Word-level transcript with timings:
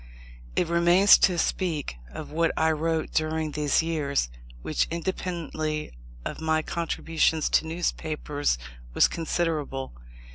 It 0.55 0.67
remains 0.67 1.15
to 1.19 1.37
speak 1.37 1.97
of 2.09 2.31
what 2.31 2.51
I 2.57 2.71
wrote 2.71 3.11
during 3.11 3.51
these 3.51 3.83
years, 3.83 4.31
which, 4.63 4.87
independently 4.89 5.91
of 6.25 6.41
my 6.41 6.63
contributions 6.63 7.49
to 7.49 7.67
newspapers, 7.67 8.57
was 8.95 9.07
considerable. 9.07 9.93